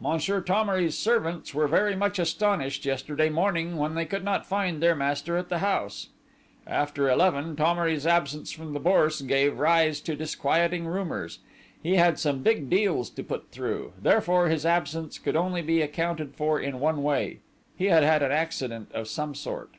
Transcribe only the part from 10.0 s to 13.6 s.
to disquieting rumors. He had some big deals to put